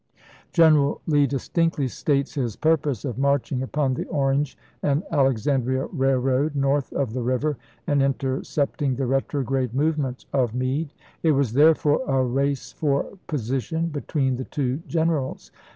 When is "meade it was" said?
10.55-11.53